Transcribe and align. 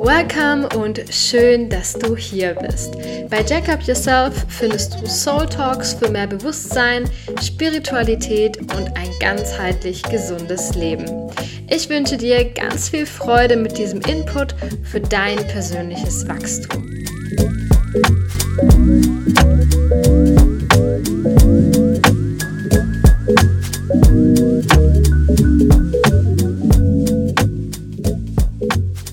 Welcome 0.00 0.68
und 0.76 1.00
schön, 1.10 1.70
dass 1.70 1.92
du 1.92 2.16
hier 2.16 2.54
bist. 2.54 2.96
Bei 3.30 3.44
Jack 3.46 3.68
Up 3.68 3.82
Yourself 3.82 4.34
findest 4.48 5.00
du 5.00 5.06
Soul 5.06 5.46
Talks 5.46 5.94
für 5.94 6.08
mehr 6.10 6.26
Bewusstsein, 6.26 7.08
Spiritualität 7.40 8.58
und 8.58 8.96
ein 8.96 9.10
ganzheitlich 9.20 10.02
gesundes 10.02 10.74
Leben. 10.74 11.27
Ich 11.70 11.90
wünsche 11.90 12.16
dir 12.16 12.46
ganz 12.46 12.88
viel 12.88 13.04
Freude 13.04 13.54
mit 13.54 13.76
diesem 13.76 14.00
Input 14.00 14.54
für 14.84 15.00
dein 15.00 15.36
persönliches 15.48 16.26
Wachstum. 16.26 16.82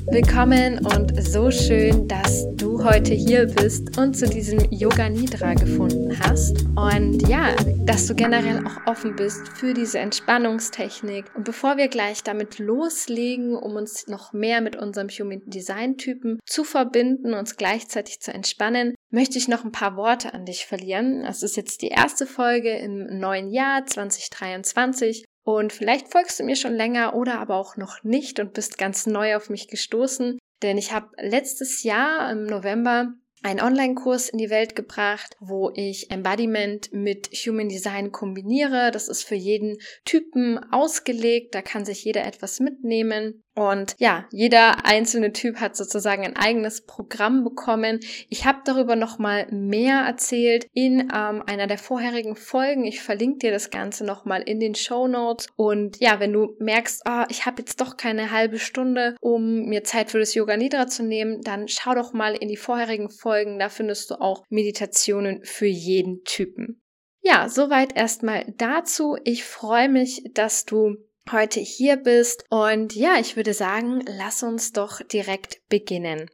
Willkommen 0.10 0.80
und 0.80 1.05
so 1.36 1.52
schön, 1.52 2.08
dass 2.08 2.46
du 2.56 2.82
heute 2.86 3.14
hier 3.14 3.46
bist 3.46 3.98
und 3.98 4.16
zu 4.16 4.26
diesem 4.26 4.72
Yoga 4.72 5.10
Nidra 5.10 5.54
gefunden 5.54 6.18
hast. 6.18 6.64
Und 6.78 7.28
ja, 7.28 7.54
dass 7.84 8.08
du 8.08 8.16
generell 8.16 8.66
auch 8.66 8.90
offen 8.90 9.18
bist 9.18 9.46
für 9.50 9.74
diese 9.74 10.00
Entspannungstechnik. 10.00 11.26
Und 11.36 11.44
bevor 11.44 11.76
wir 11.76 11.90
gleich 11.90 12.24
damit 12.24 12.58
loslegen, 12.58 13.54
um 13.58 13.76
uns 13.76 14.08
noch 14.08 14.32
mehr 14.32 14.62
mit 14.62 14.78
unserem 14.78 15.10
Human 15.10 15.42
Design 15.46 15.98
Typen 15.98 16.40
zu 16.46 16.64
verbinden, 16.64 17.34
uns 17.34 17.58
gleichzeitig 17.58 18.22
zu 18.22 18.34
entspannen, 18.34 18.96
möchte 19.10 19.38
ich 19.38 19.50
noch 19.50 19.66
ein 19.66 19.74
paar 19.74 19.98
Worte 19.98 20.34
an 20.34 20.46
dich 20.46 20.66
verlieren. 20.66 21.26
Es 21.26 21.44
ist 21.44 21.58
jetzt 21.58 21.82
die 21.82 21.90
erste 21.90 22.28
Folge 22.28 22.78
im 22.78 23.20
neuen 23.20 23.52
Jahr 23.52 23.86
2023 23.86 25.26
und 25.44 25.74
vielleicht 25.74 26.08
folgst 26.08 26.40
du 26.40 26.44
mir 26.44 26.56
schon 26.56 26.74
länger 26.74 27.14
oder 27.14 27.40
aber 27.40 27.56
auch 27.56 27.76
noch 27.76 28.04
nicht 28.04 28.40
und 28.40 28.54
bist 28.54 28.78
ganz 28.78 29.06
neu 29.06 29.36
auf 29.36 29.50
mich 29.50 29.68
gestoßen, 29.68 30.40
denn 30.62 30.78
ich 30.78 30.92
habe 30.92 31.10
letztes 31.18 31.84
Jahr 31.84 32.32
im 32.32 32.46
November 32.46 33.14
einen 33.46 33.62
Online-Kurs 33.62 34.30
in 34.30 34.40
die 34.40 34.50
Welt 34.50 34.76
gebracht, 34.76 35.38
wo 35.40 35.72
ich 35.76 36.10
Embodiment 36.10 36.92
mit 36.92 37.28
Human 37.28 37.70
Design 37.70 38.12
kombiniere. 38.12 38.90
Das 38.92 39.08
ist 39.08 39.24
für 39.24 39.36
jeden 39.36 39.78
Typen 40.04 40.58
ausgelegt. 40.72 41.54
Da 41.54 41.62
kann 41.62 41.86
sich 41.86 42.04
jeder 42.04 42.26
etwas 42.26 42.60
mitnehmen. 42.60 43.45
Und 43.56 43.96
ja, 44.00 44.26
jeder 44.32 44.86
einzelne 44.86 45.32
Typ 45.32 45.62
hat 45.62 45.78
sozusagen 45.78 46.24
ein 46.24 46.36
eigenes 46.36 46.86
Programm 46.86 47.44
bekommen. 47.44 48.00
Ich 48.30 48.46
habe 48.46 48.60
darüber 48.66 48.96
noch 48.96 49.18
mal 49.18 49.48
mehr 49.50 50.00
erzählt 50.00 50.68
in 50.74 51.12
ähm, 51.14 51.42
einer 51.46 51.68
der 51.68 51.78
vorherigen 51.78 52.36
Folgen. 52.36 52.84
Ich 52.84 53.02
verlinke 53.02 53.40
dir 53.40 53.52
das 53.52 53.70
Ganze 53.70 54.06
noch 54.06 54.26
mal 54.26 54.42
in 54.42 54.60
den 54.60 54.76
Show 54.76 55.08
Notes. 55.08 55.48
Und 55.56 56.00
ja, 56.02 56.20
wenn 56.20 56.34
du 56.34 56.56
merkst, 56.60 57.04
oh, 57.08 57.24
ich 57.30 57.46
habe 57.46 57.62
jetzt 57.62 57.80
doch 57.80 57.96
keine 57.96 58.32
halbe 58.32 58.60
Stunde, 58.60 59.16
um 59.22 59.66
mir 59.66 59.84
Zeit 59.86 60.12
für 60.12 60.20
das 60.20 60.36
Yoga 60.36 60.58
Nidra 60.58 60.88
zu 60.88 61.04
nehmen, 61.04 61.42
dann 61.42 61.70
schau 61.70 61.96
doch 61.96 62.12
mal 62.12 62.36
in 62.36 62.50
die 62.50 62.58
vorherigen 62.58 63.10
Folgen. 63.10 63.58
Da 63.58 63.70
findest 63.70 64.12
du 64.12 64.16
auch 64.16 64.44
Meditationen 64.50 65.44
für 65.44 65.68
jeden 65.68 66.24
Typen. 66.26 66.82
Ja, 67.28 67.50
soweit 67.50 67.96
erstmal 67.96 68.54
dazu. 68.58 69.18
Ich 69.24 69.46
freue 69.46 69.90
mich, 69.90 70.22
dass 70.34 70.66
du 70.66 70.98
heute 71.32 71.60
hier 71.60 71.98
bist. 71.98 72.46
Und 72.50 72.96
ja, 72.96 73.18
ich 73.20 73.36
würde 73.36 73.54
sagen, 73.54 74.04
lass 74.08 74.44
uns 74.44 74.72
doch 74.72 75.02
direkt 75.02 75.68
beginnen. 75.70 76.30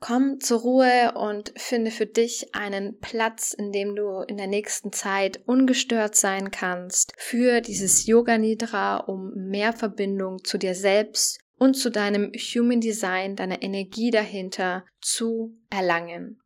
Komm 0.00 0.38
zur 0.38 0.60
Ruhe 0.60 1.14
und 1.16 1.52
finde 1.56 1.90
für 1.90 2.06
dich 2.06 2.54
einen 2.54 3.00
Platz, 3.00 3.52
in 3.52 3.72
dem 3.72 3.96
du 3.96 4.20
in 4.28 4.36
der 4.36 4.46
nächsten 4.46 4.92
Zeit 4.92 5.40
ungestört 5.46 6.14
sein 6.14 6.52
kannst 6.52 7.12
für 7.16 7.60
dieses 7.60 8.06
Yoga 8.06 8.38
Nidra, 8.38 8.98
um 8.98 9.32
mehr 9.34 9.72
Verbindung 9.72 10.44
zu 10.44 10.56
dir 10.56 10.76
selbst 10.76 11.40
und 11.58 11.74
zu 11.74 11.90
deinem 11.90 12.30
Human 12.32 12.80
Design, 12.80 13.34
deiner 13.34 13.60
Energie 13.60 14.12
dahinter 14.12 14.84
zu 15.00 15.58
erlangen. 15.68 16.40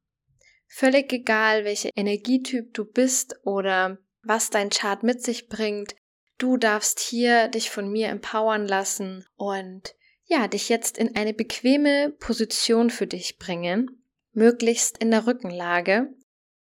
Völlig 0.66 1.12
egal, 1.12 1.66
welcher 1.66 1.90
Energietyp 1.94 2.72
du 2.72 2.86
bist 2.86 3.36
oder 3.44 3.98
was 4.22 4.48
dein 4.48 4.70
Chart 4.70 5.02
mit 5.02 5.22
sich 5.22 5.48
bringt, 5.48 5.94
Du 6.42 6.56
darfst 6.56 6.98
hier 6.98 7.46
dich 7.46 7.70
von 7.70 7.88
mir 7.88 8.08
empowern 8.08 8.66
lassen 8.66 9.24
und 9.36 9.94
ja, 10.24 10.48
dich 10.48 10.68
jetzt 10.68 10.98
in 10.98 11.14
eine 11.14 11.32
bequeme 11.32 12.10
Position 12.18 12.90
für 12.90 13.06
dich 13.06 13.38
bringen, 13.38 14.04
möglichst 14.32 14.98
in 14.98 15.12
der 15.12 15.28
Rückenlage. 15.28 16.12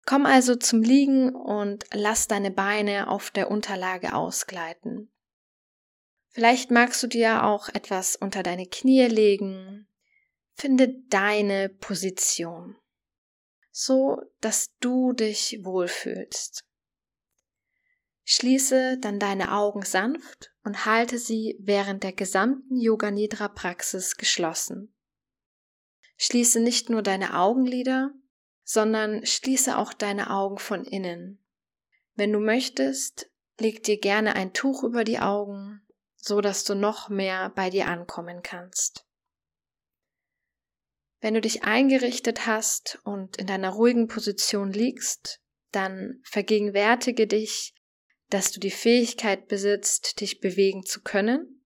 Komm 0.05 0.27
also 0.27 0.55
zum 0.55 0.83
Liegen 0.83 1.35
und 1.35 1.87
lass 1.95 2.29
deine 2.29 2.51
Beine 2.51 3.09
auf 3.09 3.31
der 3.31 3.51
Unterlage 3.51 4.13
ausgleiten. 4.15 5.11
Vielleicht 6.29 6.71
magst 6.71 7.03
du 7.03 7.07
dir 7.07 7.45
auch 7.45 7.71
etwas 7.71 8.17
unter 8.17 8.43
deine 8.43 8.67
Knie 8.67 9.07
legen. 9.07 9.89
Finde 10.53 10.95
deine 11.09 11.71
Position, 11.71 12.77
so 13.71 14.21
dass 14.43 14.77
du 14.81 15.15
dich 15.15 15.61
wohlfühlst. 15.63 16.67
Schließe 18.33 18.97
dann 18.99 19.19
deine 19.19 19.51
Augen 19.51 19.83
sanft 19.83 20.53
und 20.63 20.87
halte 20.87 21.19
sie 21.19 21.57
während 21.59 22.05
der 22.05 22.13
gesamten 22.13 22.77
Yoga 22.77 23.11
Nidra 23.11 23.49
Praxis 23.49 24.17
geschlossen. 24.17 24.95
Schließe 26.17 26.61
nicht 26.61 26.91
nur 26.91 27.03
deine 27.03 27.37
Augenlider, 27.37 28.13
sondern 28.63 29.27
schließe 29.27 29.77
auch 29.77 29.93
deine 29.93 30.31
Augen 30.31 30.59
von 30.59 30.85
innen. 30.85 31.45
Wenn 32.15 32.33
du 32.33 32.39
möchtest, 32.39 33.29
leg 33.59 33.83
dir 33.83 33.99
gerne 33.99 34.37
ein 34.37 34.53
Tuch 34.53 34.85
über 34.85 35.03
die 35.03 35.19
Augen, 35.19 35.85
so 36.15 36.41
dass 36.41 36.63
du 36.63 36.77
noch 36.77 37.09
mehr 37.09 37.51
bei 37.51 37.69
dir 37.69 37.89
ankommen 37.89 38.45
kannst. 38.45 39.09
Wenn 41.19 41.35
du 41.35 41.41
dich 41.41 41.65
eingerichtet 41.65 42.47
hast 42.47 43.01
und 43.03 43.39
in 43.39 43.49
deiner 43.49 43.71
ruhigen 43.71 44.07
Position 44.07 44.71
liegst, 44.71 45.41
dann 45.73 46.21
vergegenwärtige 46.23 47.27
dich, 47.27 47.75
dass 48.31 48.53
du 48.53 48.61
die 48.61 48.71
Fähigkeit 48.71 49.49
besitzt, 49.49 50.21
dich 50.21 50.41
bewegen 50.41 50.85
zu 50.85 51.03
können. 51.03 51.67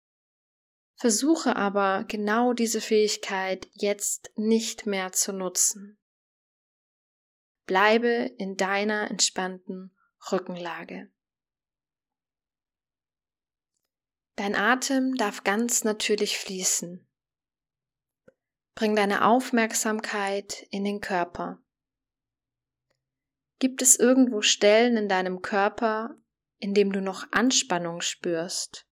Versuche 0.94 1.56
aber 1.56 2.04
genau 2.04 2.52
diese 2.52 2.80
Fähigkeit 2.80 3.68
jetzt 3.72 4.30
nicht 4.36 4.86
mehr 4.86 5.10
zu 5.10 5.32
nutzen. 5.32 5.98
Bleibe 7.66 8.30
in 8.38 8.56
deiner 8.56 9.10
entspannten 9.10 9.96
Rückenlage. 10.30 11.10
Dein 14.36 14.54
Atem 14.54 15.14
darf 15.16 15.44
ganz 15.44 15.84
natürlich 15.84 16.38
fließen. 16.38 17.06
Bring 18.74 18.96
deine 18.96 19.26
Aufmerksamkeit 19.26 20.66
in 20.70 20.84
den 20.84 21.00
Körper. 21.00 21.62
Gibt 23.58 23.82
es 23.82 23.98
irgendwo 23.98 24.40
Stellen 24.40 24.96
in 24.96 25.08
deinem 25.08 25.42
Körper, 25.42 26.21
in 26.62 26.74
dem 26.74 26.92
du 26.92 27.00
noch 27.00 27.26
Anspannung 27.32 28.02
spürst. 28.02 28.86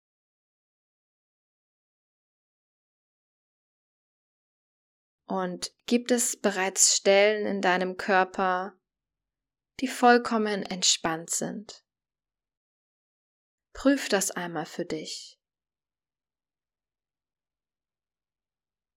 Und 5.27 5.73
gibt 5.87 6.11
es 6.11 6.41
bereits 6.41 6.97
Stellen 6.97 7.47
in 7.47 7.63
deinem 7.63 7.97
Körper, 7.97 8.77
die 9.79 9.87
vollkommen 9.87 10.65
entspannt 10.65 11.31
sind? 11.31 11.85
Prüf 13.73 14.09
das 14.09 14.33
einmal 14.33 14.67
für 14.67 14.85
dich. 14.85 15.41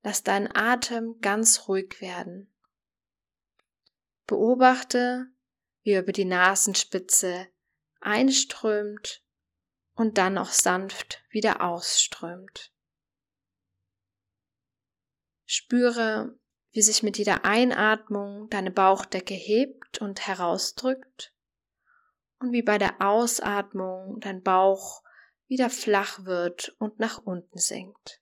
Lass 0.02 0.24
deinen 0.24 0.50
Atem 0.52 1.20
ganz 1.22 1.68
ruhig 1.68 2.02
werden. 2.02 2.52
Beobachte, 4.26 5.28
wie 5.84 5.96
über 5.96 6.12
die 6.12 6.26
Nasenspitze 6.26 7.53
einströmt 8.06 9.24
und 9.96 10.18
dann 10.18 10.38
auch 10.38 10.50
sanft 10.50 11.24
wieder 11.30 11.62
ausströmt. 11.62 12.72
Spüre, 15.46 16.40
wie 16.72 16.82
sich 16.82 17.04
mit 17.04 17.18
jeder 17.18 17.46
Einatmung 17.46 18.50
deine 18.50 18.72
Bauchdecke 18.72 19.36
hebt 19.36 20.00
und 20.00 20.26
herausdrückt 20.28 21.34
und 22.40 22.52
wie 22.52 22.64
bei 22.64 22.78
der 22.78 23.02
Ausatmung 23.02 24.20
dein 24.20 24.42
Bauch 24.42 25.04
wieder 25.48 25.70
flach 25.70 26.26
wird 26.26 26.76
und 26.80 27.00
nach 27.00 27.20
unten 27.20 27.60
sinkt. 27.60 28.22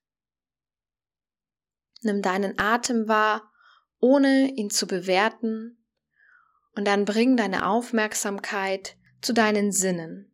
Nimm 2.01 2.21
deinen 2.21 2.59
Atem 2.59 3.07
wahr, 3.07 3.51
ohne 3.99 4.49
ihn 4.55 4.69
zu 4.69 4.87
bewerten, 4.87 5.77
und 6.75 6.85
dann 6.85 7.05
bring 7.05 7.37
deine 7.37 7.67
Aufmerksamkeit 7.67 8.97
zu 9.21 9.33
deinen 9.33 9.71
Sinnen. 9.71 10.31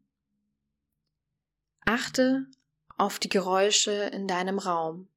Achte 1.86 2.48
auf 2.98 3.20
die 3.20 3.30
Geräusche 3.30 3.92
in 3.92 4.28
deinem 4.28 4.60
Raum. 4.60 5.10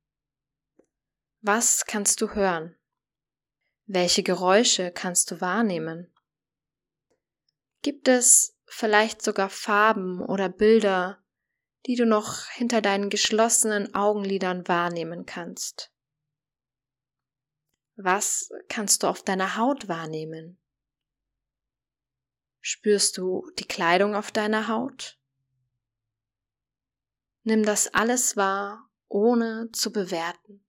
Was 1.41 1.87
kannst 1.87 2.21
du 2.21 2.35
hören? 2.35 2.77
Welche 3.87 4.23
Geräusche 4.23 4.91
kannst 4.91 5.31
du 5.31 5.41
wahrnehmen? 5.41 6.13
Gibt 7.83 8.09
es 8.09 8.57
vielleicht 8.67 9.23
sogar 9.23 9.49
Farben 9.49 10.21
oder 10.21 10.49
Bilder, 10.49 11.25
die 11.87 11.97
du 11.97 12.07
noch 12.07 12.47
hinter 12.49 12.83
deinen 12.83 13.09
geschlossenen 13.09 13.95
Augenlidern 13.95 14.69
wahrnehmen 14.69 15.27
kannst? 15.27 15.91
Was 17.97 18.51
kannst 18.69 19.03
du 19.03 19.07
auf 19.07 19.23
deiner 19.23 19.57
Haut 19.57 19.89
wahrnehmen? 19.89 20.60
Spürst 22.61 23.17
du 23.17 23.51
die 23.59 23.67
Kleidung 23.67 24.15
auf 24.15 24.31
deiner 24.33 24.69
Haut? 24.69 25.19
Nimm 27.43 27.65
das 27.65 27.95
alles 27.95 28.37
wahr, 28.37 28.91
ohne 29.09 29.71
zu 29.73 29.91
bewerten. 29.93 30.65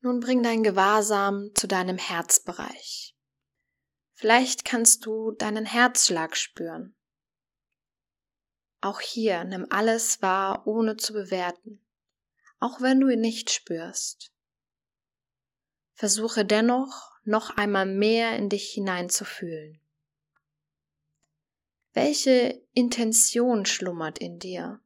Nun 0.00 0.20
bring 0.20 0.42
dein 0.42 0.62
Gewahrsam 0.62 1.50
zu 1.54 1.66
deinem 1.66 1.98
Herzbereich. 1.98 3.16
Vielleicht 4.14 4.64
kannst 4.64 5.04
du 5.06 5.32
deinen 5.32 5.66
Herzschlag 5.66 6.36
spüren. 6.36 6.96
Auch 8.80 9.00
hier 9.00 9.44
nimm 9.44 9.66
alles 9.70 10.22
wahr, 10.22 10.66
ohne 10.66 10.96
zu 10.96 11.12
bewerten, 11.12 11.84
auch 12.58 12.80
wenn 12.80 13.00
du 13.00 13.08
ihn 13.08 13.20
nicht 13.20 13.50
spürst. 13.50 14.35
Versuche 15.96 16.44
dennoch 16.44 17.10
noch 17.24 17.56
einmal 17.56 17.86
mehr 17.86 18.36
in 18.36 18.50
dich 18.50 18.70
hineinzufühlen. 18.70 19.80
Welche 21.94 22.62
Intention 22.74 23.64
schlummert 23.64 24.18
in 24.18 24.38
dir? 24.38 24.80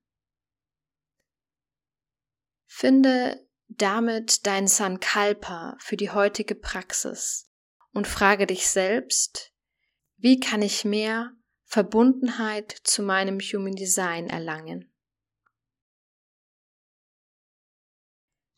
Finde 2.66 3.44
damit 3.66 4.46
dein 4.46 4.68
Sankalpa 4.68 5.76
für 5.80 5.96
die 5.96 6.10
heutige 6.10 6.54
Praxis 6.54 7.50
und 7.92 8.06
frage 8.06 8.46
dich 8.46 8.68
selbst, 8.68 9.52
wie 10.16 10.38
kann 10.38 10.62
ich 10.62 10.84
mehr 10.84 11.32
Verbundenheit 11.64 12.70
zu 12.84 13.02
meinem 13.02 13.40
Human 13.40 13.74
Design 13.74 14.28
erlangen? 14.28 14.89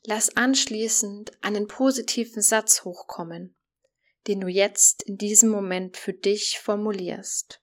Lass 0.04 0.36
anschließend 0.36 1.30
einen 1.44 1.68
positiven 1.68 2.42
Satz 2.42 2.84
hochkommen, 2.84 3.56
den 4.26 4.40
du 4.40 4.48
jetzt 4.48 5.02
in 5.04 5.16
diesem 5.16 5.48
Moment 5.50 5.96
für 5.96 6.12
dich 6.12 6.58
formulierst. 6.58 7.62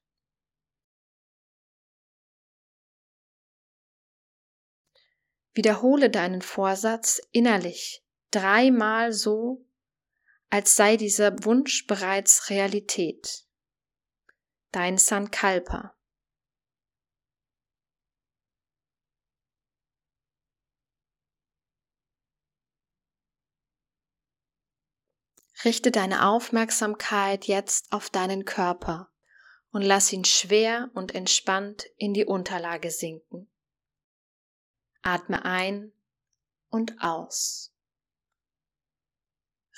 Wiederhole 5.53 6.09
deinen 6.09 6.41
Vorsatz 6.41 7.19
innerlich 7.31 8.05
dreimal 8.31 9.11
so, 9.11 9.65
als 10.49 10.75
sei 10.75 10.95
dieser 10.95 11.43
Wunsch 11.43 11.87
bereits 11.87 12.49
Realität. 12.49 13.45
Dein 14.71 14.97
Sankalpa. 14.97 15.98
Richte 25.65 25.91
deine 25.91 26.25
Aufmerksamkeit 26.25 27.45
jetzt 27.45 27.91
auf 27.91 28.09
deinen 28.09 28.45
Körper 28.45 29.11
und 29.71 29.81
lass 29.81 30.13
ihn 30.13 30.23
schwer 30.23 30.89
und 30.93 31.13
entspannt 31.13 31.85
in 31.97 32.13
die 32.13 32.25
Unterlage 32.25 32.91
sinken. 32.91 33.51
Atme 35.01 35.43
ein 35.43 35.91
und 36.69 37.01
aus. 37.01 37.73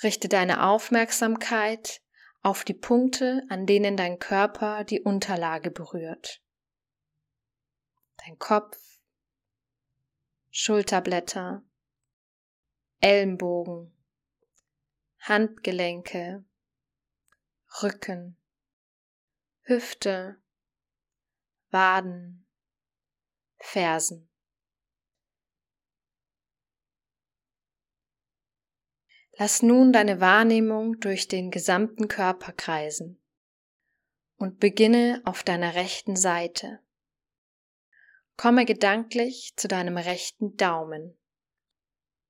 Richte 0.02 0.28
deine 0.28 0.64
Aufmerksamkeit 0.64 2.00
auf 2.42 2.64
die 2.64 2.74
Punkte, 2.74 3.42
an 3.48 3.66
denen 3.66 3.96
dein 3.96 4.18
Körper 4.18 4.84
die 4.84 5.00
Unterlage 5.00 5.70
berührt. 5.70 6.42
Dein 8.24 8.38
Kopf, 8.38 8.78
Schulterblätter, 10.50 11.64
Ellenbogen, 13.00 13.92
Handgelenke, 15.24 16.44
Rücken, 17.80 18.36
Hüfte, 19.62 20.42
Waden, 21.70 22.44
Fersen. 23.60 24.28
Lass 29.38 29.62
nun 29.62 29.92
deine 29.92 30.20
Wahrnehmung 30.20 30.98
durch 30.98 31.28
den 31.28 31.52
gesamten 31.52 32.08
Körper 32.08 32.50
kreisen 32.50 33.22
und 34.38 34.58
beginne 34.58 35.22
auf 35.24 35.44
deiner 35.44 35.76
rechten 35.76 36.16
Seite. 36.16 36.80
Komme 38.36 38.64
gedanklich 38.64 39.54
zu 39.54 39.68
deinem 39.68 39.98
rechten 39.98 40.56
Daumen, 40.56 41.16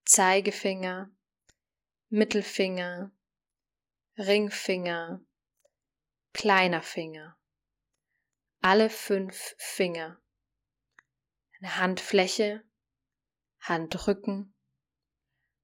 Zeigefinger, 0.05 1.11
Mittelfinger, 2.15 3.11
Ringfinger, 4.19 5.25
kleiner 6.35 6.83
Finger, 6.83 7.39
alle 8.61 8.91
fünf 8.91 9.55
Finger, 9.57 10.21
eine 11.59 11.79
Handfläche, 11.79 12.65
Handrücken, 13.61 14.55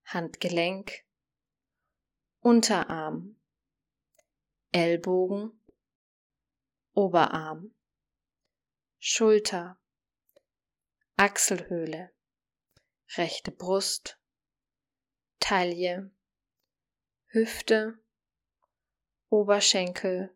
Handgelenk, 0.06 1.04
Unterarm, 2.40 3.38
Ellbogen, 4.72 5.62
Oberarm, 6.94 7.74
Schulter, 8.98 9.78
Achselhöhle, 11.18 12.10
rechte 13.18 13.50
Brust, 13.50 14.18
Taille, 15.40 16.10
Hüfte, 17.30 17.98
Oberschenkel, 19.28 20.34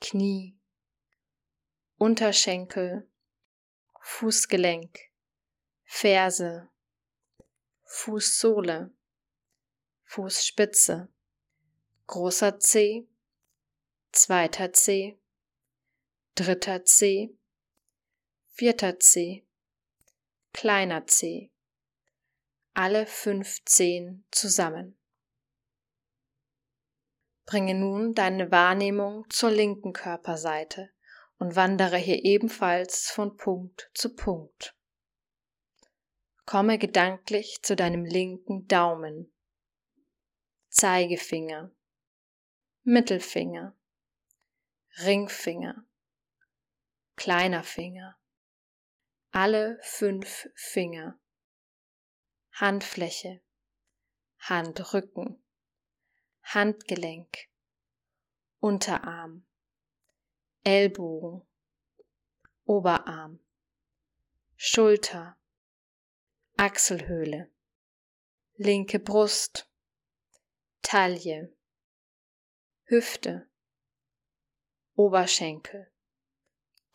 Knie, 0.00 0.58
Unterschenkel, 1.98 3.08
Fußgelenk, 4.00 4.98
Ferse, 5.84 6.68
Fußsohle, 7.84 8.92
Fußspitze, 10.02 11.12
großer 12.08 12.58
C, 12.58 13.06
zweiter 14.10 14.72
C, 14.72 15.16
dritter 16.34 16.84
C, 16.84 17.38
vierter 18.48 18.98
C, 18.98 19.46
kleiner 20.52 21.06
C, 21.06 21.52
alle 22.74 23.06
fünf 23.06 23.64
Zehen 23.64 24.26
zusammen. 24.32 24.97
Bringe 27.48 27.74
nun 27.74 28.12
deine 28.12 28.50
Wahrnehmung 28.50 29.24
zur 29.30 29.50
linken 29.50 29.94
Körperseite 29.94 30.90
und 31.38 31.56
wandere 31.56 31.96
hier 31.96 32.22
ebenfalls 32.22 33.10
von 33.10 33.38
Punkt 33.38 33.90
zu 33.94 34.14
Punkt. 34.14 34.76
Komme 36.44 36.76
gedanklich 36.76 37.62
zu 37.62 37.74
deinem 37.74 38.04
linken 38.04 38.68
Daumen. 38.68 39.32
Zeigefinger, 40.68 41.70
Mittelfinger, 42.82 43.74
Ringfinger, 45.06 45.86
kleiner 47.16 47.64
Finger, 47.64 48.18
alle 49.30 49.78
fünf 49.80 50.50
Finger, 50.54 51.18
Handfläche, 52.52 53.40
Handrücken, 54.38 55.42
Handgelenk, 56.54 57.50
Unterarm, 58.60 59.44
Ellbogen, 60.64 61.46
Oberarm, 62.64 63.38
Schulter, 64.56 65.36
Achselhöhle, 66.56 67.50
linke 68.56 68.98
Brust, 68.98 69.68
Taille, 70.80 71.54
Hüfte, 72.84 73.46
Oberschenkel, 74.94 75.92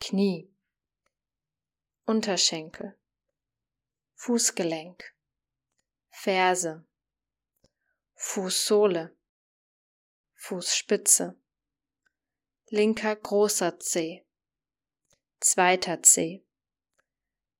Knie, 0.00 0.52
Unterschenkel, 2.06 2.98
Fußgelenk, 4.16 5.14
Ferse, 6.10 6.84
Fußsohle, 8.16 9.13
Fußspitze, 10.46 11.40
linker 12.68 13.16
großer 13.16 13.80
Zeh, 13.80 14.26
zweiter 15.40 16.02
Zeh, 16.02 16.44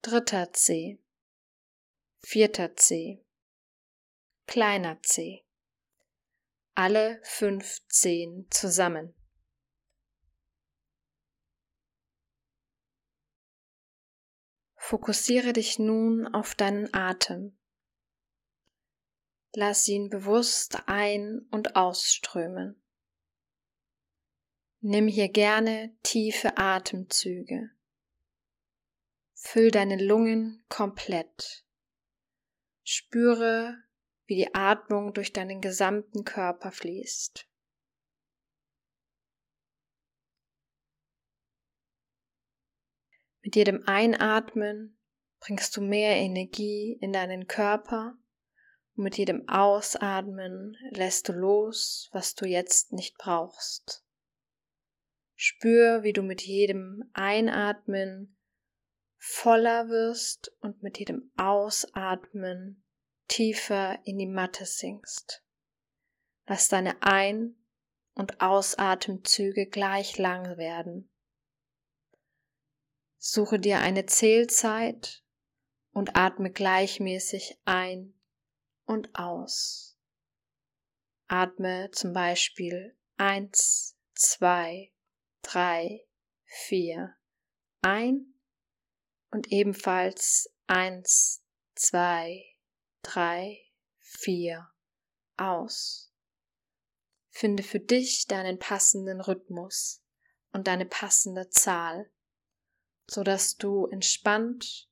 dritter 0.02 0.52
Zeh, 0.52 0.98
vierter 2.18 2.76
C, 2.76 3.24
kleiner 4.46 5.02
C, 5.02 5.46
alle 6.74 7.22
fünf 7.24 7.80
Zehen 7.88 8.48
zusammen. 8.50 9.14
Fokussiere 14.76 15.54
dich 15.54 15.78
nun 15.78 16.26
auf 16.34 16.54
deinen 16.54 16.92
Atem. 16.92 17.58
Lass 19.56 19.86
ihn 19.86 20.10
bewusst 20.10 20.78
ein- 20.86 21.46
und 21.52 21.76
ausströmen. 21.76 22.82
Nimm 24.80 25.06
hier 25.06 25.28
gerne 25.28 25.96
tiefe 26.02 26.58
Atemzüge. 26.58 27.70
Füll 29.34 29.70
deine 29.70 30.04
Lungen 30.04 30.64
komplett. 30.68 31.64
Spüre, 32.82 33.80
wie 34.26 34.34
die 34.34 34.54
Atmung 34.54 35.14
durch 35.14 35.32
deinen 35.32 35.60
gesamten 35.60 36.24
Körper 36.24 36.72
fließt. 36.72 37.48
Mit 43.42 43.54
jedem 43.54 43.84
Einatmen 43.86 44.98
bringst 45.38 45.76
du 45.76 45.80
mehr 45.80 46.16
Energie 46.16 46.98
in 47.00 47.12
deinen 47.12 47.46
Körper 47.46 48.18
mit 48.96 49.18
jedem 49.18 49.48
Ausatmen 49.48 50.76
lässt 50.90 51.28
du 51.28 51.32
los, 51.32 52.08
was 52.12 52.34
du 52.34 52.46
jetzt 52.46 52.92
nicht 52.92 53.18
brauchst. 53.18 54.04
Spür, 55.34 56.02
wie 56.02 56.12
du 56.12 56.22
mit 56.22 56.42
jedem 56.42 57.10
Einatmen 57.12 58.36
voller 59.16 59.88
wirst 59.88 60.52
und 60.60 60.82
mit 60.82 60.98
jedem 60.98 61.30
Ausatmen 61.36 62.84
tiefer 63.26 63.98
in 64.04 64.18
die 64.18 64.26
Matte 64.26 64.64
sinkst. 64.64 65.42
Lass 66.46 66.68
deine 66.68 67.02
Ein- 67.02 67.56
und 68.14 68.40
Ausatemzüge 68.40 69.66
gleich 69.66 70.18
lang 70.18 70.56
werden. 70.56 71.10
Suche 73.18 73.58
dir 73.58 73.78
eine 73.78 74.06
Zählzeit 74.06 75.24
und 75.92 76.16
atme 76.16 76.50
gleichmäßig 76.50 77.58
ein 77.64 78.14
und 78.84 79.14
aus. 79.14 79.98
Atme 81.26 81.90
zum 81.92 82.12
Beispiel 82.12 82.96
eins, 83.16 83.96
zwei, 84.14 84.92
drei, 85.42 86.06
vier 86.44 87.16
ein 87.82 88.34
und 89.30 89.52
ebenfalls 89.52 90.50
eins, 90.66 91.42
zwei, 91.74 92.44
drei, 93.02 93.58
vier 93.98 94.70
aus. 95.36 96.12
Finde 97.30 97.62
für 97.62 97.80
dich 97.80 98.26
deinen 98.26 98.58
passenden 98.58 99.20
Rhythmus 99.20 100.02
und 100.52 100.66
deine 100.66 100.86
passende 100.86 101.50
Zahl 101.50 102.10
so 103.06 103.22
dass 103.22 103.56
du 103.56 103.86
entspannt 103.86 104.88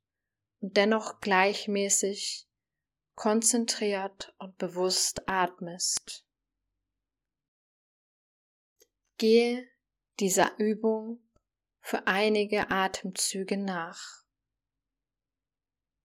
und 0.60 0.76
dennoch 0.76 1.20
gleichmäßig, 1.20 2.48
konzentriert 3.14 4.34
und 4.38 4.56
bewusst 4.58 5.28
atmest. 5.28 6.26
Gehe 9.18 9.68
dieser 10.20 10.58
Übung 10.58 11.22
für 11.80 12.06
einige 12.06 12.70
Atemzüge 12.70 13.56
nach. 13.56 14.24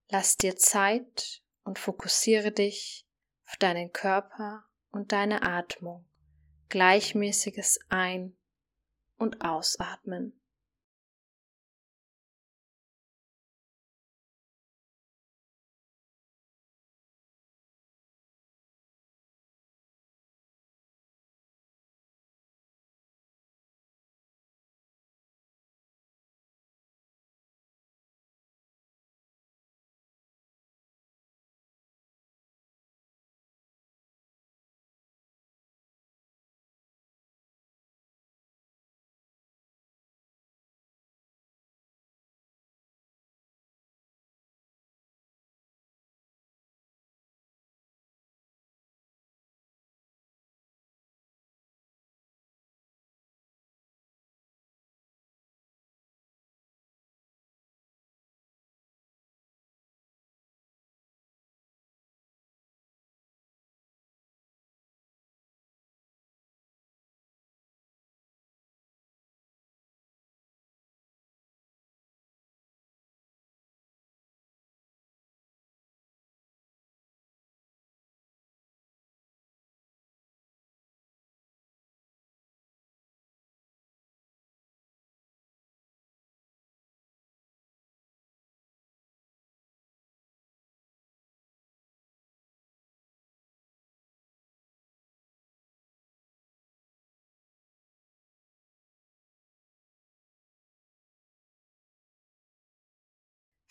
Lass 0.10 0.38
dir 0.38 0.56
Zeit 0.56 1.44
und 1.64 1.80
fokussiere 1.80 2.52
dich 2.52 3.08
auf 3.46 3.58
deinen 3.58 3.92
Körper 3.92 4.66
und 4.92 5.12
deine 5.12 5.44
Atmung, 5.44 6.08
gleichmäßiges 6.70 7.80
Ein- 7.90 8.38
und 9.18 9.42
Ausatmen. 9.42 10.40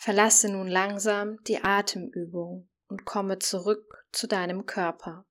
Verlasse 0.07 0.49
nun 0.49 0.69
langsam 0.69 1.43
die 1.49 1.65
Atemübung 1.65 2.71
und 2.87 3.05
komme 3.05 3.41
zurück 3.41 4.07
zu 4.13 4.29
deinem 4.29 4.65
Körper. 4.65 5.27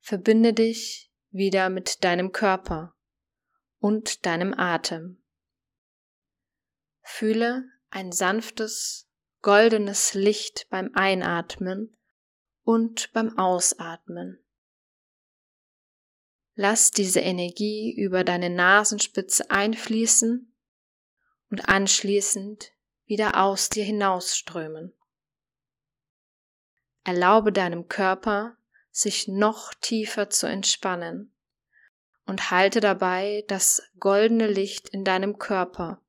Verbinde 0.00 0.52
dich 0.52 1.12
wieder 1.30 1.70
mit 1.70 2.02
deinem 2.02 2.32
Körper 2.32 2.96
und 3.78 4.26
deinem 4.26 4.52
Atem. 4.52 5.22
Fühle 7.02 7.70
ein 7.88 8.10
sanftes, 8.10 9.08
goldenes 9.42 10.14
Licht 10.14 10.66
beim 10.68 10.90
Einatmen 10.94 11.96
und 12.64 13.12
beim 13.12 13.38
Ausatmen. 13.38 14.44
Lass 16.56 16.90
diese 16.90 17.20
Energie 17.20 17.94
über 17.96 18.24
deine 18.24 18.50
Nasenspitze 18.50 19.52
einfließen 19.52 20.52
und 21.50 21.68
anschließend 21.68 22.73
wieder 23.06 23.42
aus 23.42 23.68
dir 23.68 23.84
hinausströmen. 23.84 24.92
Erlaube 27.04 27.52
deinem 27.52 27.88
Körper, 27.88 28.56
sich 28.90 29.28
noch 29.28 29.74
tiefer 29.74 30.30
zu 30.30 30.46
entspannen 30.46 31.34
und 32.26 32.50
halte 32.50 32.80
dabei 32.80 33.44
das 33.48 33.82
goldene 33.98 34.46
Licht 34.46 34.88
in 34.88 35.04
deinem 35.04 35.38
Körper 35.38 36.00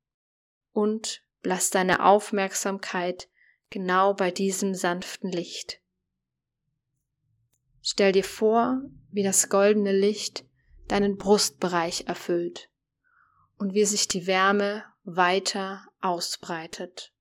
und 0.72 1.22
lass 1.42 1.70
deine 1.70 2.04
Aufmerksamkeit 2.04 3.28
genau 3.70 4.14
bei 4.14 4.30
diesem 4.30 4.74
sanften 4.74 5.30
Licht. 5.30 5.80
Stell 7.82 8.12
dir 8.12 8.24
vor, 8.24 8.80
wie 9.10 9.22
das 9.22 9.48
goldene 9.48 9.92
Licht 9.92 10.44
deinen 10.88 11.16
Brustbereich 11.16 12.06
erfüllt 12.06 12.70
und 13.58 13.74
wie 13.74 13.84
sich 13.84 14.08
die 14.08 14.26
Wärme 14.26 14.84
weiter 15.04 15.85
ausbreitet. 16.00 17.12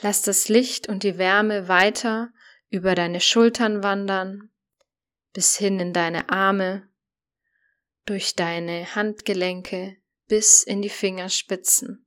Lass 0.00 0.22
das 0.22 0.48
Licht 0.48 0.88
und 0.88 1.02
die 1.02 1.18
Wärme 1.18 1.68
weiter 1.68 2.32
über 2.70 2.94
deine 2.94 3.20
Schultern 3.20 3.82
wandern, 3.82 4.50
bis 5.32 5.56
hin 5.56 5.80
in 5.80 5.92
deine 5.92 6.28
Arme, 6.30 6.88
durch 8.04 8.34
deine 8.34 8.94
Handgelenke 8.94 9.96
bis 10.26 10.62
in 10.62 10.82
die 10.82 10.90
Fingerspitzen. 10.90 12.06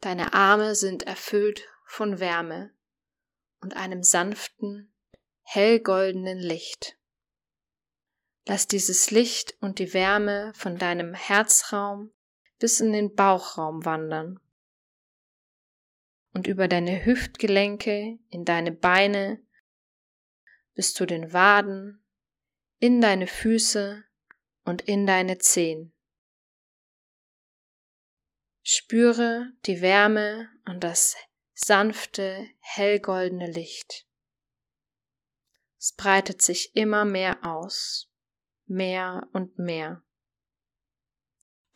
Deine 0.00 0.32
Arme 0.34 0.74
sind 0.74 1.04
erfüllt 1.04 1.66
von 1.86 2.20
Wärme 2.20 2.72
und 3.60 3.74
einem 3.74 4.02
sanften, 4.02 4.94
hellgoldenen 5.42 6.38
Licht. 6.38 6.96
Lass 8.46 8.66
dieses 8.66 9.10
Licht 9.10 9.56
und 9.60 9.78
die 9.78 9.92
Wärme 9.92 10.52
von 10.54 10.78
deinem 10.78 11.14
Herzraum 11.14 12.12
bis 12.58 12.80
in 12.80 12.92
den 12.92 13.14
Bauchraum 13.14 13.84
wandern 13.84 14.40
und 16.32 16.46
über 16.46 16.68
deine 16.68 17.04
Hüftgelenke 17.04 18.18
in 18.30 18.44
deine 18.44 18.72
Beine 18.72 19.42
bis 20.74 20.94
zu 20.94 21.06
den 21.06 21.32
Waden, 21.32 22.04
in 22.78 23.00
deine 23.00 23.26
Füße 23.26 24.04
und 24.64 24.82
in 24.82 25.06
deine 25.06 25.38
Zehen. 25.38 25.92
Spüre 28.62 29.52
die 29.66 29.80
Wärme 29.80 30.48
und 30.66 30.84
das 30.84 31.16
sanfte, 31.54 32.46
hellgoldene 32.60 33.50
Licht. 33.50 34.06
Es 35.78 35.94
breitet 35.94 36.42
sich 36.42 36.76
immer 36.76 37.04
mehr 37.04 37.44
aus, 37.44 38.08
mehr 38.66 39.28
und 39.32 39.58
mehr, 39.58 40.04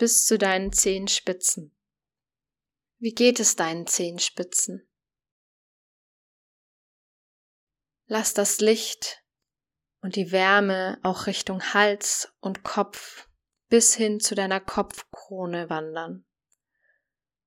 bis 0.03 0.25
zu 0.25 0.37
deinen 0.37 0.73
Zehenspitzen. 0.73 1.73
Wie 2.99 3.15
geht 3.15 3.39
es 3.39 3.55
deinen 3.55 3.87
Zehenspitzen? 3.87 4.85
Lass 8.07 8.35
das 8.35 8.59
Licht 8.59 9.23
und 10.01 10.17
die 10.17 10.33
Wärme 10.33 10.99
auch 11.05 11.29
Richtung 11.29 11.63
Hals 11.73 12.35
und 12.41 12.65
Kopf 12.65 13.29
bis 13.69 13.95
hin 13.95 14.19
zu 14.19 14.35
deiner 14.35 14.59
Kopfkrone 14.59 15.71
wandern. 15.71 16.27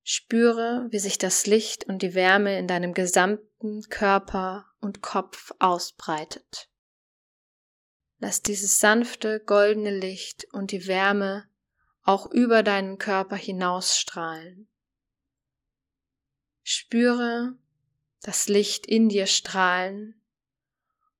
Spüre, 0.01 0.87
wie 0.91 0.99
sich 0.99 1.17
das 1.17 1.47
Licht 1.47 1.83
und 1.83 2.03
die 2.03 2.13
Wärme 2.13 2.57
in 2.57 2.69
deinem 2.69 2.93
gesamten 2.93 3.81
Körper 3.89 4.65
und 4.79 5.01
Kopf 5.01 5.51
ausbreitet. 5.59 6.69
Lass 8.19 8.41
dieses 8.43 8.79
sanfte 8.79 9.41
goldene 9.41 9.91
Licht 9.91 10.47
und 10.53 10.71
die 10.71 10.87
Wärme 10.87 11.49
auch 12.05 12.29
über 12.31 12.61
deinen 12.61 12.99
Körper 12.99 13.35
hinausstrahlen. 13.35 14.67
Spüre 16.61 17.57
das 18.21 18.47
Licht 18.47 18.85
in 18.85 19.09
dir 19.09 19.25
strahlen 19.25 20.21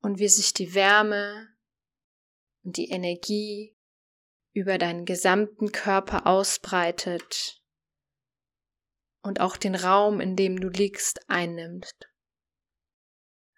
und 0.02 0.20
wie 0.20 0.30
sich 0.30 0.54
die 0.54 0.76
Wärme 0.76 1.50
und 2.64 2.78
die 2.78 2.90
Energie 2.90 3.76
über 4.54 4.78
deinen 4.78 5.06
gesamten 5.06 5.72
Körper 5.72 6.28
ausbreitet 6.28 7.62
und 9.22 9.42
auch 9.42 9.58
den 9.58 9.76
Raum, 9.76 10.22
in 10.22 10.36
dem 10.36 10.60
du 10.60 10.70
liegst, 10.70 11.20
einnimmt. 11.28 11.96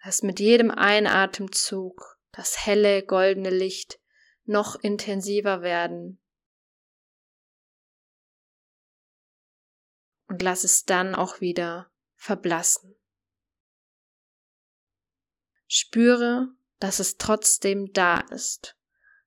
Lass 0.03 0.23
mit 0.23 0.39
jedem 0.39 0.71
Einatemzug 0.71 2.19
das 2.31 2.65
helle 2.65 3.03
goldene 3.05 3.49
Licht 3.49 3.99
noch 4.45 4.75
intensiver 4.77 5.61
werden 5.61 6.21
und 10.27 10.41
lass 10.41 10.63
es 10.63 10.83
dann 10.83 11.15
auch 11.15 11.41
wieder 11.41 11.91
verblassen. 12.15 12.95
Spüre, 15.67 16.49
dass 16.79 16.99
es 16.99 17.17
trotzdem 17.17 17.91
da 17.93 18.19
ist, 18.19 18.77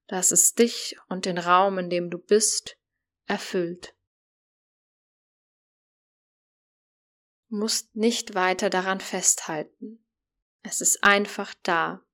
dass 0.07 0.31
es 0.31 0.55
dich 0.55 0.97
und 1.09 1.25
den 1.25 1.39
Raum, 1.39 1.79
in 1.79 1.91
dem 1.91 2.11
du 2.11 2.19
bist, 2.19 2.79
erfüllt. 3.27 3.95
Du 7.49 7.57
musst 7.57 7.95
nicht 7.95 8.35
weiter 8.35 8.71
daran 8.71 9.01
festhalten. 9.01 10.07
Es 10.63 10.81
ist 10.81 11.03
einfach 11.03 11.55
da, 11.63 12.05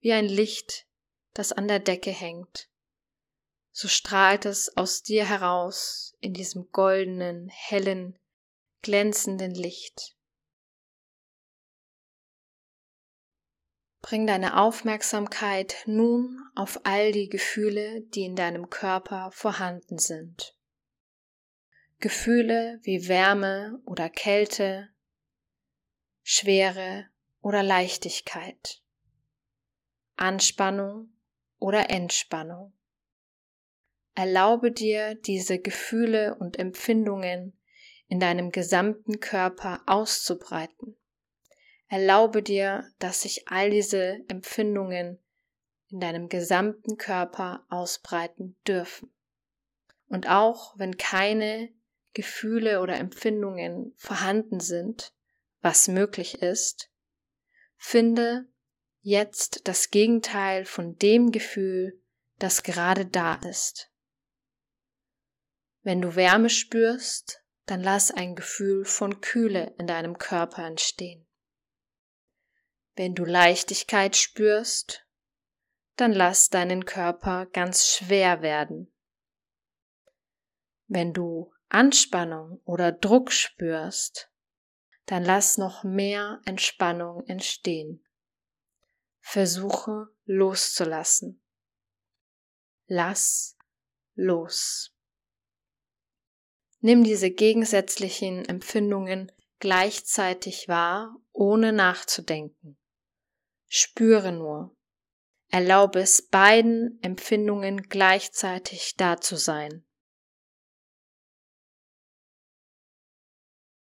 wie 0.00 0.12
ein 0.12 0.26
Licht, 0.26 0.86
das 1.32 1.52
an 1.52 1.68
der 1.68 1.80
Decke 1.80 2.10
hängt. 2.10 2.70
So 3.80 3.86
strahlt 3.86 4.44
es 4.44 4.76
aus 4.76 5.04
dir 5.04 5.24
heraus 5.24 6.16
in 6.18 6.34
diesem 6.34 6.68
goldenen, 6.72 7.48
hellen, 7.48 8.18
glänzenden 8.82 9.54
Licht. 9.54 10.16
Bring 14.00 14.26
deine 14.26 14.58
Aufmerksamkeit 14.58 15.76
nun 15.86 16.40
auf 16.56 16.80
all 16.86 17.12
die 17.12 17.28
Gefühle, 17.28 18.00
die 18.00 18.24
in 18.24 18.34
deinem 18.34 18.68
Körper 18.68 19.30
vorhanden 19.30 19.98
sind. 19.98 20.56
Gefühle 22.00 22.80
wie 22.82 23.06
Wärme 23.06 23.80
oder 23.84 24.10
Kälte, 24.10 24.88
Schwere 26.24 27.06
oder 27.42 27.62
Leichtigkeit, 27.62 28.82
Anspannung 30.16 31.12
oder 31.60 31.90
Entspannung. 31.90 32.72
Erlaube 34.18 34.72
dir, 34.72 35.14
diese 35.14 35.60
Gefühle 35.60 36.34
und 36.40 36.58
Empfindungen 36.58 37.56
in 38.08 38.18
deinem 38.18 38.50
gesamten 38.50 39.20
Körper 39.20 39.80
auszubreiten. 39.86 40.96
Erlaube 41.86 42.42
dir, 42.42 42.90
dass 42.98 43.22
sich 43.22 43.46
all 43.46 43.70
diese 43.70 44.18
Empfindungen 44.26 45.20
in 45.90 46.00
deinem 46.00 46.28
gesamten 46.28 46.96
Körper 46.96 47.64
ausbreiten 47.68 48.56
dürfen. 48.66 49.14
Und 50.08 50.28
auch 50.28 50.76
wenn 50.76 50.96
keine 50.96 51.72
Gefühle 52.12 52.80
oder 52.80 52.96
Empfindungen 52.96 53.94
vorhanden 53.96 54.58
sind, 54.58 55.14
was 55.60 55.86
möglich 55.86 56.42
ist, 56.42 56.90
finde 57.76 58.48
jetzt 59.00 59.68
das 59.68 59.90
Gegenteil 59.90 60.64
von 60.64 60.96
dem 60.96 61.30
Gefühl, 61.30 62.02
das 62.40 62.64
gerade 62.64 63.06
da 63.06 63.36
ist. 63.48 63.92
Wenn 65.88 66.02
du 66.02 66.16
Wärme 66.16 66.50
spürst, 66.50 67.42
dann 67.64 67.82
lass 67.82 68.10
ein 68.10 68.36
Gefühl 68.36 68.84
von 68.84 69.22
Kühle 69.22 69.74
in 69.78 69.86
deinem 69.86 70.18
Körper 70.18 70.66
entstehen. 70.66 71.26
Wenn 72.94 73.14
du 73.14 73.24
Leichtigkeit 73.24 74.14
spürst, 74.14 75.06
dann 75.96 76.12
lass 76.12 76.50
deinen 76.50 76.84
Körper 76.84 77.46
ganz 77.46 77.86
schwer 77.86 78.42
werden. 78.42 78.92
Wenn 80.88 81.14
du 81.14 81.54
Anspannung 81.70 82.60
oder 82.66 82.92
Druck 82.92 83.32
spürst, 83.32 84.30
dann 85.06 85.24
lass 85.24 85.56
noch 85.56 85.84
mehr 85.84 86.42
Entspannung 86.44 87.24
entstehen. 87.28 88.04
Versuche 89.20 90.08
loszulassen. 90.26 91.42
Lass 92.88 93.56
los. 94.16 94.94
Nimm 96.80 97.02
diese 97.02 97.30
gegensätzlichen 97.30 98.44
Empfindungen 98.44 99.32
gleichzeitig 99.58 100.68
wahr, 100.68 101.16
ohne 101.32 101.72
nachzudenken. 101.72 102.78
Spüre 103.66 104.32
nur. 104.32 104.76
Erlaube 105.50 106.00
es 106.00 106.28
beiden 106.28 106.98
Empfindungen 107.02 107.82
gleichzeitig 107.88 108.94
da 108.96 109.20
zu 109.20 109.36
sein. 109.36 109.84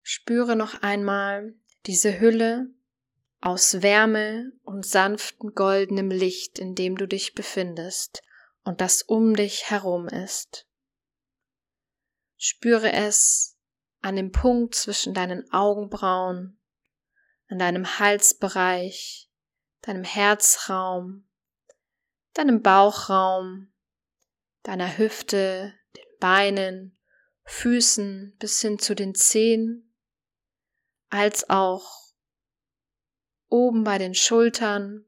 Spüre 0.02 0.56
noch 0.56 0.82
einmal 0.82 1.54
diese 1.86 2.18
Hülle 2.20 2.68
aus 3.40 3.82
Wärme 3.82 4.52
und 4.62 4.86
sanftem 4.86 5.52
goldenem 5.54 6.10
Licht, 6.10 6.58
in 6.58 6.74
dem 6.74 6.96
du 6.96 7.06
dich 7.06 7.34
befindest 7.34 8.22
und 8.64 8.80
das 8.80 9.02
um 9.02 9.34
dich 9.34 9.70
herum 9.70 10.08
ist. 10.08 10.67
Spüre 12.40 12.92
es 12.92 13.58
an 14.00 14.14
dem 14.14 14.30
Punkt 14.30 14.76
zwischen 14.76 15.12
deinen 15.12 15.50
Augenbrauen, 15.52 16.58
an 17.48 17.58
deinem 17.58 17.98
Halsbereich, 17.98 19.28
deinem 19.82 20.04
Herzraum, 20.04 21.28
deinem 22.34 22.62
Bauchraum, 22.62 23.72
deiner 24.62 24.98
Hüfte, 24.98 25.74
den 25.96 26.18
Beinen, 26.20 26.98
Füßen 27.42 28.36
bis 28.38 28.60
hin 28.60 28.78
zu 28.78 28.94
den 28.94 29.16
Zehen, 29.16 29.92
als 31.08 31.50
auch 31.50 32.12
oben 33.48 33.82
bei 33.82 33.98
den 33.98 34.14
Schultern, 34.14 35.06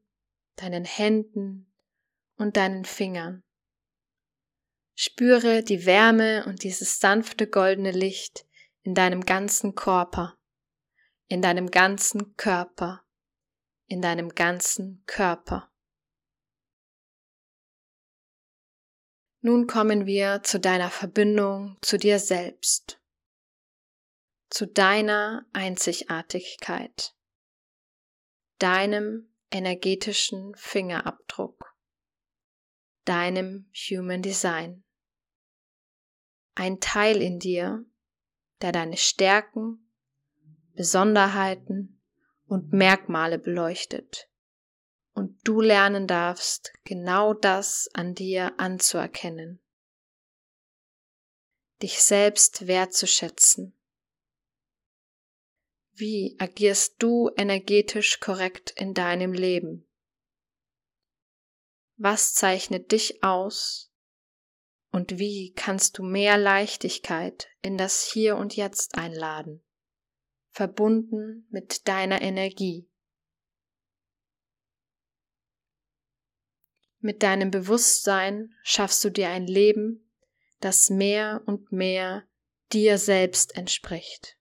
deinen 0.57 0.83
Händen 0.83 1.71
und 2.35 2.57
deinen 2.57 2.83
Fingern. 2.83 3.43
Spüre 5.03 5.63
die 5.63 5.85
Wärme 5.85 6.45
und 6.45 6.63
dieses 6.63 6.99
sanfte 6.99 7.47
goldene 7.47 7.91
Licht 7.91 8.45
in 8.83 8.93
deinem 8.93 9.25
ganzen 9.25 9.73
Körper, 9.73 10.37
in 11.27 11.41
deinem 11.41 11.71
ganzen 11.71 12.35
Körper 12.35 13.03
in 13.91 14.01
deinem 14.01 14.29
ganzen 14.29 15.03
Körper. 15.05 15.69
Nun 19.41 19.67
kommen 19.67 20.05
wir 20.05 20.43
zu 20.43 20.61
deiner 20.61 20.89
Verbindung 20.89 21.77
zu 21.81 21.97
dir 21.97 22.19
selbst, 22.19 23.01
zu 24.49 24.65
deiner 24.65 25.45
Einzigartigkeit, 25.51 27.13
deinem 28.59 29.35
energetischen 29.51 30.55
Fingerabdruck, 30.55 31.75
deinem 33.03 33.69
Human 33.73 34.21
Design. 34.21 34.85
Ein 36.55 36.79
Teil 36.79 37.21
in 37.21 37.39
dir, 37.39 37.85
der 38.61 38.71
deine 38.71 38.97
Stärken, 38.97 39.91
Besonderheiten 40.73 42.01
und 42.45 42.73
Merkmale 42.73 43.39
beleuchtet 43.39 44.29
und 45.13 45.39
du 45.47 45.61
lernen 45.61 46.07
darfst, 46.07 46.73
genau 46.83 47.33
das 47.33 47.89
an 47.93 48.15
dir 48.15 48.59
anzuerkennen, 48.59 49.61
dich 51.81 52.01
selbst 52.01 52.67
wertzuschätzen. 52.67 53.77
Wie 55.93 56.35
agierst 56.39 56.95
du 56.99 57.29
energetisch 57.35 58.19
korrekt 58.19 58.71
in 58.71 58.93
deinem 58.93 59.33
Leben? 59.33 59.87
Was 61.97 62.33
zeichnet 62.33 62.91
dich 62.91 63.23
aus? 63.23 63.90
Und 64.91 65.17
wie 65.19 65.53
kannst 65.53 65.97
du 65.97 66.03
mehr 66.03 66.37
Leichtigkeit 66.37 67.47
in 67.61 67.77
das 67.77 68.03
Hier 68.11 68.35
und 68.35 68.55
Jetzt 68.55 68.95
einladen, 68.95 69.63
verbunden 70.49 71.47
mit 71.49 71.87
deiner 71.87 72.21
Energie? 72.21 72.89
Mit 76.99 77.23
deinem 77.23 77.49
Bewusstsein 77.49 78.53
schaffst 78.63 79.03
du 79.03 79.09
dir 79.09 79.29
ein 79.29 79.47
Leben, 79.47 80.11
das 80.59 80.89
mehr 80.89 81.41
und 81.45 81.71
mehr 81.71 82.27
dir 82.71 82.97
selbst 82.97 83.55
entspricht. 83.55 84.37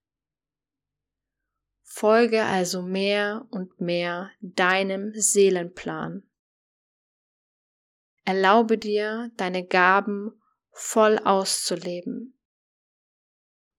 Folge 1.82 2.44
also 2.44 2.82
mehr 2.82 3.46
und 3.50 3.80
mehr 3.80 4.30
deinem 4.40 5.12
Seelenplan. 5.14 6.22
Erlaube 8.24 8.78
dir, 8.78 9.30
deine 9.36 9.66
Gaben 9.66 10.39
voll 10.80 11.18
auszuleben 11.18 12.38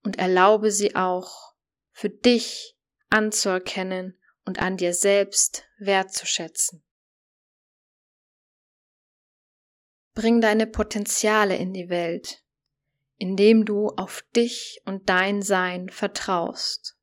und 0.04 0.18
erlaube 0.18 0.70
sie 0.70 0.94
auch 0.94 1.54
für 1.90 2.10
dich 2.10 2.76
anzuerkennen 3.10 4.18
und 4.44 4.60
an 4.60 4.76
dir 4.76 4.94
selbst 4.94 5.64
wertzuschätzen. 5.78 6.84
Bring 10.14 10.40
deine 10.40 10.66
Potenziale 10.66 11.56
in 11.56 11.72
die 11.72 11.88
Welt, 11.88 12.42
indem 13.16 13.64
du 13.64 13.88
auf 13.88 14.22
dich 14.34 14.80
und 14.84 15.08
dein 15.08 15.42
Sein 15.42 15.88
vertraust. 15.88 16.96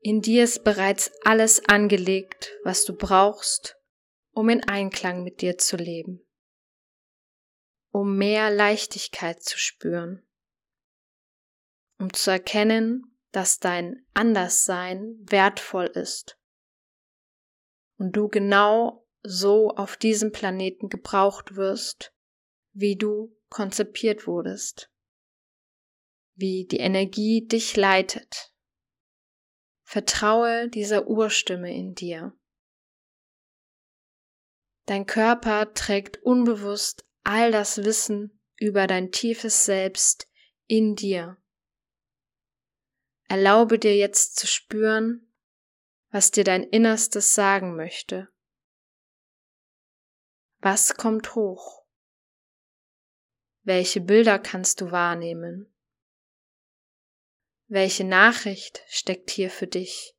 In 0.00 0.20
dir 0.20 0.44
ist 0.44 0.64
bereits 0.64 1.12
alles 1.24 1.66
angelegt, 1.68 2.52
was 2.62 2.84
du 2.84 2.94
brauchst, 2.94 3.76
um 4.32 4.48
in 4.48 4.62
Einklang 4.68 5.22
mit 5.22 5.40
dir 5.40 5.58
zu 5.58 5.76
leben, 5.76 6.26
um 7.94 8.16
mehr 8.16 8.50
Leichtigkeit 8.50 9.40
zu 9.44 9.56
spüren, 9.56 10.26
um 12.00 12.12
zu 12.12 12.32
erkennen, 12.32 13.16
dass 13.30 13.60
dein 13.60 14.04
Anderssein 14.14 15.14
wertvoll 15.20 15.86
ist 15.86 16.36
und 17.96 18.16
du 18.16 18.26
genau 18.26 19.06
so 19.22 19.70
auf 19.70 19.96
diesem 19.96 20.32
Planeten 20.32 20.88
gebraucht 20.88 21.54
wirst, 21.54 22.12
wie 22.72 22.96
du 22.96 23.38
konzipiert 23.48 24.26
wurdest, 24.26 24.90
wie 26.34 26.66
die 26.66 26.78
Energie 26.78 27.46
dich 27.46 27.76
leitet. 27.76 28.52
Vertraue 29.84 30.68
dieser 30.68 31.06
Urstimme 31.06 31.72
in 31.72 31.94
dir. 31.94 32.36
Dein 34.86 35.06
Körper 35.06 35.72
trägt 35.74 36.20
unbewusst 36.24 37.06
all 37.24 37.50
das 37.50 37.84
Wissen 37.84 38.40
über 38.56 38.86
dein 38.86 39.10
tiefes 39.10 39.64
Selbst 39.64 40.28
in 40.66 40.94
dir. 40.94 41.36
Erlaube 43.28 43.78
dir 43.78 43.96
jetzt 43.96 44.36
zu 44.36 44.46
spüren, 44.46 45.32
was 46.10 46.30
dir 46.30 46.44
dein 46.44 46.62
Innerstes 46.62 47.34
sagen 47.34 47.74
möchte 47.74 48.28
was 50.64 50.94
kommt 50.94 51.34
hoch? 51.34 51.84
Welche 53.64 54.00
Bilder 54.00 54.38
kannst 54.38 54.80
du 54.80 54.90
wahrnehmen? 54.90 55.70
Welche 57.66 58.04
Nachricht 58.04 58.82
steckt 58.88 59.30
hier 59.30 59.50
für 59.50 59.66
dich? 59.66 60.16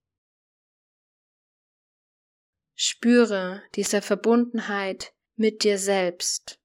Spüre 2.75 3.63
diese 3.73 4.03
Verbundenheit 4.03 5.15
mit 5.35 5.63
dir 5.63 5.79
selbst. 5.79 6.61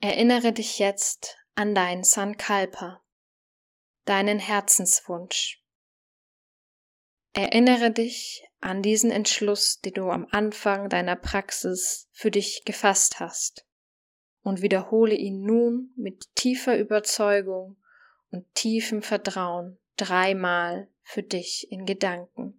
Erinnere 0.00 0.52
dich 0.52 0.78
jetzt 0.78 1.36
an 1.56 1.74
dein 1.74 2.04
Sankalpa 2.04 3.02
deinen 4.04 4.38
Herzenswunsch. 4.38 5.62
Erinnere 7.34 7.90
dich 7.90 8.42
an 8.60 8.80
diesen 8.80 9.10
Entschluss, 9.10 9.80
den 9.80 9.92
du 9.94 10.08
am 10.08 10.26
Anfang 10.30 10.88
deiner 10.88 11.16
Praxis 11.16 12.08
für 12.12 12.30
dich 12.30 12.62
gefasst 12.64 13.20
hast 13.20 13.66
und 14.42 14.62
wiederhole 14.62 15.14
ihn 15.14 15.42
nun 15.42 15.92
mit 15.96 16.34
tiefer 16.36 16.78
Überzeugung 16.78 17.76
und 18.30 18.46
tiefem 18.54 19.02
Vertrauen 19.02 19.78
dreimal 19.96 20.88
für 21.02 21.22
dich 21.22 21.66
in 21.70 21.84
Gedanken. 21.84 22.57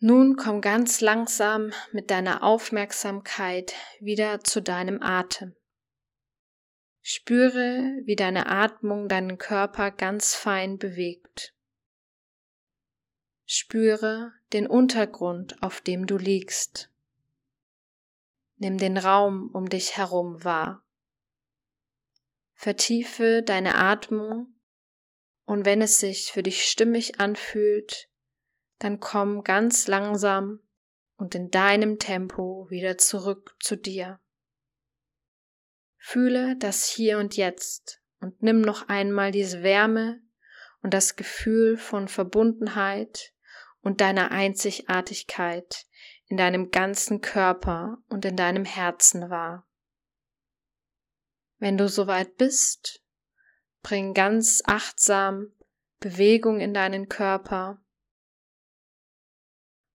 Nun 0.00 0.36
komm 0.36 0.60
ganz 0.60 1.00
langsam 1.00 1.72
mit 1.90 2.12
deiner 2.12 2.44
Aufmerksamkeit 2.44 3.74
wieder 3.98 4.44
zu 4.44 4.62
deinem 4.62 5.02
Atem. 5.02 5.56
Spüre, 7.00 8.00
wie 8.04 8.14
deine 8.14 8.46
Atmung 8.46 9.08
deinen 9.08 9.38
Körper 9.38 9.90
ganz 9.90 10.36
fein 10.36 10.78
bewegt. 10.78 11.52
Spüre 13.44 14.32
den 14.52 14.68
Untergrund, 14.68 15.60
auf 15.62 15.80
dem 15.80 16.06
du 16.06 16.16
liegst. 16.16 16.90
Nimm 18.56 18.78
den 18.78 18.98
Raum 18.98 19.50
um 19.52 19.68
dich 19.68 19.96
herum 19.96 20.44
wahr. 20.44 20.84
Vertiefe 22.54 23.42
deine 23.42 23.76
Atmung 23.76 24.54
und 25.44 25.64
wenn 25.64 25.80
es 25.80 25.98
sich 25.98 26.30
für 26.30 26.42
dich 26.42 26.66
stimmig 26.66 27.18
anfühlt, 27.18 28.07
dann 28.78 29.00
komm 29.00 29.42
ganz 29.42 29.86
langsam 29.88 30.60
und 31.16 31.34
in 31.34 31.50
deinem 31.50 31.98
Tempo 31.98 32.66
wieder 32.70 32.98
zurück 32.98 33.56
zu 33.60 33.76
dir. 33.76 34.20
Fühle 35.96 36.56
das 36.56 36.86
Hier 36.86 37.18
und 37.18 37.36
Jetzt 37.36 38.00
und 38.20 38.42
nimm 38.42 38.60
noch 38.60 38.88
einmal 38.88 39.32
diese 39.32 39.62
Wärme 39.62 40.20
und 40.82 40.94
das 40.94 41.16
Gefühl 41.16 41.76
von 41.76 42.08
Verbundenheit 42.08 43.34
und 43.80 44.00
deiner 44.00 44.30
Einzigartigkeit 44.30 45.86
in 46.26 46.36
deinem 46.36 46.70
ganzen 46.70 47.20
Körper 47.20 47.98
und 48.08 48.24
in 48.24 48.36
deinem 48.36 48.64
Herzen 48.64 49.28
wahr. 49.28 49.66
Wenn 51.58 51.76
du 51.76 51.88
soweit 51.88 52.36
bist, 52.36 53.02
bring 53.82 54.14
ganz 54.14 54.62
achtsam 54.66 55.52
Bewegung 55.98 56.60
in 56.60 56.74
deinen 56.74 57.08
Körper 57.08 57.82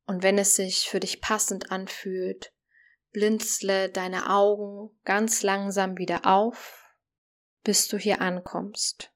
und 0.05 0.23
wenn 0.23 0.37
es 0.37 0.55
sich 0.55 0.89
für 0.89 0.99
dich 0.99 1.21
passend 1.21 1.71
anfühlt, 1.71 2.53
blinzle 3.11 3.89
deine 3.89 4.29
Augen 4.29 4.89
ganz 5.03 5.43
langsam 5.43 5.97
wieder 5.97 6.25
auf, 6.25 6.83
bis 7.63 7.87
du 7.87 7.97
hier 7.97 8.21
ankommst. 8.21 9.11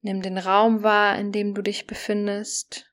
Nimm 0.00 0.20
den 0.20 0.38
Raum 0.38 0.82
wahr, 0.82 1.18
in 1.18 1.32
dem 1.32 1.54
du 1.54 1.62
dich 1.62 1.86
befindest 1.86 2.90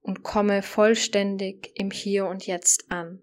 und 0.00 0.22
komme 0.22 0.62
vollständig 0.62 1.72
im 1.74 1.90
Hier 1.90 2.26
und 2.26 2.46
Jetzt 2.46 2.90
an. 2.90 3.22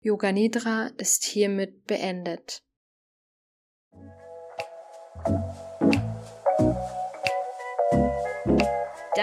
Yoga 0.00 0.32
Nidra 0.32 0.90
ist 0.98 1.24
hiermit 1.24 1.84
beendet. 1.86 2.62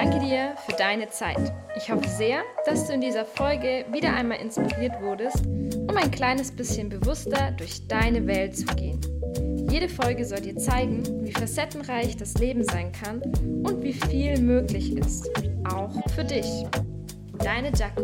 danke 0.01 0.19
dir 0.19 0.55
für 0.65 0.75
deine 0.75 1.09
Zeit. 1.09 1.53
Ich 1.75 1.91
hoffe 1.91 2.07
sehr, 2.07 2.41
dass 2.65 2.87
du 2.87 2.93
in 2.93 3.01
dieser 3.01 3.23
Folge 3.23 3.85
wieder 3.91 4.15
einmal 4.15 4.39
inspiriert 4.39 4.99
wurdest, 4.99 5.45
um 5.45 5.95
ein 5.95 6.09
kleines 6.09 6.51
bisschen 6.51 6.89
bewusster 6.89 7.51
durch 7.51 7.87
deine 7.87 8.25
Welt 8.25 8.57
zu 8.57 8.65
gehen. 8.75 8.99
Jede 9.69 9.87
Folge 9.87 10.25
soll 10.25 10.41
dir 10.41 10.57
zeigen, 10.57 11.03
wie 11.23 11.31
facettenreich 11.31 12.17
das 12.17 12.33
Leben 12.35 12.63
sein 12.63 12.91
kann 12.91 13.21
und 13.21 13.83
wie 13.83 13.93
viel 13.93 14.41
möglich 14.41 14.97
ist, 14.97 15.29
auch 15.71 15.93
für 16.15 16.23
dich. 16.23 16.47
Deine 17.37 17.71
Jacko. 17.71 18.03